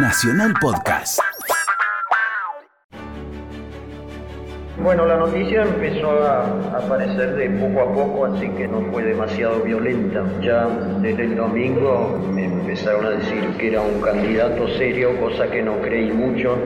[0.00, 1.18] Nacional Podcast.
[4.80, 6.44] Bueno, la noticia empezó a
[6.76, 10.24] aparecer de poco a poco, así que no fue demasiado violenta.
[10.40, 10.68] Ya
[11.00, 15.80] desde el domingo me empezaron a decir que era un candidato serio, cosa que no
[15.80, 16.56] creí mucho.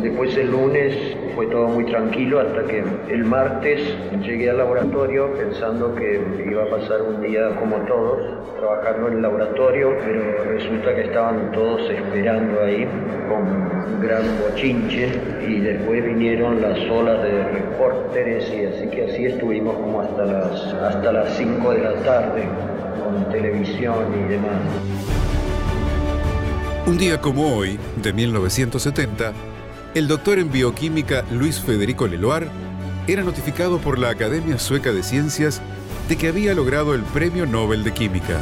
[0.00, 0.94] Después el lunes
[1.34, 3.80] fue todo muy tranquilo hasta que el martes
[4.22, 9.22] llegué al laboratorio pensando que iba a pasar un día como todos, trabajando en el
[9.22, 12.86] laboratorio, pero resulta que estaban todos esperando ahí
[13.28, 15.10] con gran bochinche
[15.46, 20.74] y después vinieron las olas de reporteres y así que así estuvimos como hasta las
[20.74, 22.44] hasta las 5 de la tarde
[23.02, 24.60] con televisión y demás.
[26.86, 29.32] Un día como hoy, de 1970,
[29.96, 32.50] el doctor en bioquímica Luis Federico Leloir
[33.06, 35.62] era notificado por la Academia Sueca de Ciencias
[36.06, 38.38] de que había logrado el Premio Nobel de Química.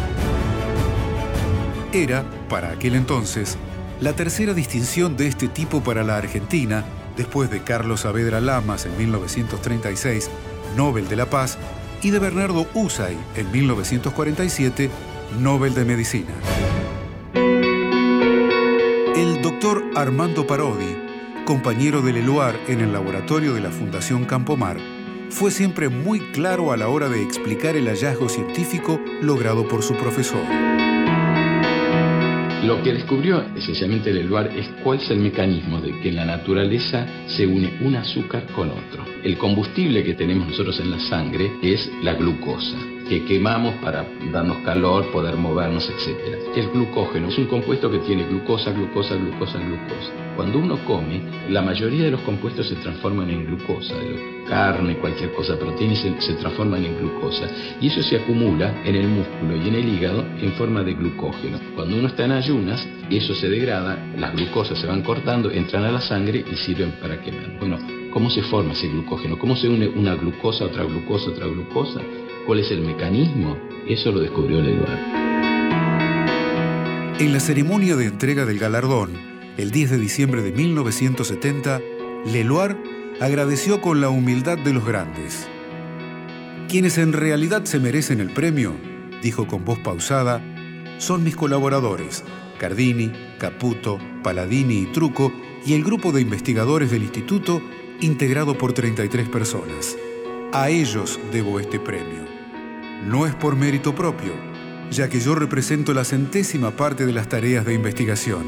[1.93, 3.57] Era, para aquel entonces,
[4.01, 6.85] la tercera distinción de este tipo para la Argentina,
[7.17, 10.31] después de Carlos Saavedra Lamas en 1936,
[10.77, 11.57] Nobel de la Paz,
[12.03, 14.91] y de Bernardo Usay en 1947,
[15.39, 16.35] Nobel de Medicina.
[19.15, 21.04] El doctor Armando Parodi
[21.45, 24.79] compañero de Leloir en el laboratorio de la Fundación Campomar,
[25.29, 29.95] fue siempre muy claro a la hora de explicar el hallazgo científico logrado por su
[29.95, 30.43] profesor.
[32.65, 37.07] Lo que descubrió esencialmente Leloir es cuál es el mecanismo de que en la naturaleza
[37.27, 39.05] se une un azúcar con otro.
[39.23, 44.59] El combustible que tenemos nosotros en la sangre es la glucosa que quemamos para darnos
[44.59, 46.19] calor, poder movernos, etc.
[46.57, 50.13] El glucógeno es un compuesto que tiene glucosa, glucosa, glucosa, glucosa.
[50.37, 53.95] Cuando uno come, la mayoría de los compuestos se transforman en glucosa,
[54.49, 57.49] carne, cualquier cosa, proteínas se, se transforman en glucosa.
[57.81, 61.59] Y eso se acumula en el músculo y en el hígado en forma de glucógeno.
[61.75, 65.93] Cuando uno está en ayunas, eso se degrada, las glucosas se van cortando, entran a
[65.93, 67.59] la sangre y sirven para quemar.
[67.59, 69.39] Bueno, ¿cómo se forma ese glucógeno?
[69.39, 72.01] ¿Cómo se une una glucosa, otra glucosa, otra glucosa?
[72.47, 73.59] ¿Cuál es el mecanismo?
[73.89, 74.99] Eso lo descubrió Leloir.
[77.19, 79.11] En la ceremonia de entrega del galardón,
[79.57, 81.81] el 10 de diciembre de 1970,
[82.33, 82.77] Leloir
[83.21, 85.49] agradeció con la humildad de los grandes.
[86.69, 88.75] Quienes en realidad se merecen el premio,
[89.23, 90.41] dijo con voz pausada,
[90.99, 92.25] son mis colaboradores,
[92.59, 95.33] Cardini, Caputo, Paladini y Truco,
[95.67, 97.61] y el grupo de investigadores del instituto,
[98.01, 99.97] integrado por 33 personas.
[100.53, 102.35] A ellos debo este premio
[103.07, 104.33] no es por mérito propio,
[104.91, 108.45] ya que yo represento la centésima parte de las tareas de investigación.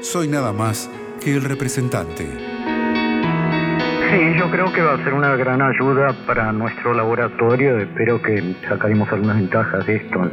[0.00, 0.90] Soy nada más
[1.22, 2.26] que el representante.
[4.10, 7.78] Sí, yo creo que va a ser una gran ayuda para nuestro laboratorio.
[7.78, 10.30] Espero que sacaremos algunas ventajas de esto.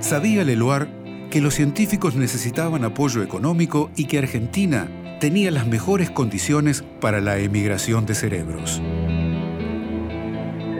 [0.00, 0.88] Sabía Leloir
[1.30, 4.88] que los científicos necesitaban apoyo económico y que Argentina
[5.22, 8.82] tenía las mejores condiciones para la emigración de cerebros.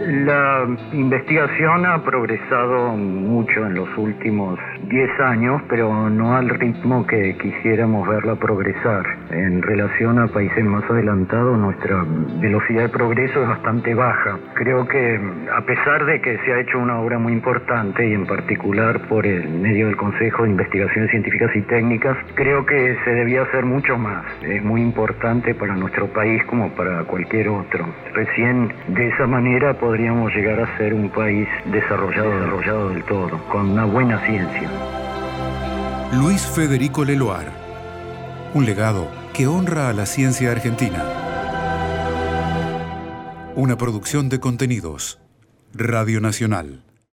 [0.04, 4.58] La investigación ha progresado mucho en los últimos
[4.88, 9.06] 10 años, pero no al ritmo que quisiéramos verla progresar.
[9.30, 12.04] En relación a países más adelantados, nuestra
[12.40, 14.38] velocidad de progreso es bastante baja.
[14.54, 15.20] Creo que
[15.54, 19.24] a pesar de que se ha hecho una obra muy importante y en particular por
[19.24, 23.96] el medio del Consejo de Investigaciones Científicas y Técnicas, creo que se debía hacer mucho
[23.96, 24.24] más.
[24.42, 27.86] Es muy importante para nuestro país como para cualquier otro.
[28.14, 33.68] Recién de esa manera podríamos llegar a ser un país desarrollado, desarrollado del todo, con
[33.72, 34.70] una buena ciencia.
[36.14, 37.48] Luis Federico Leloir,
[38.54, 41.04] un legado que honra a la ciencia argentina.
[43.54, 45.20] Una producción de contenidos.
[45.74, 46.80] Radio Nacional.